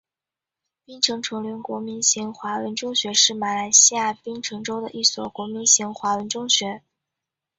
[0.83, 6.81] 槟城锺灵国民型华文中学是马来西亚槟城州的一所国民型华文中学。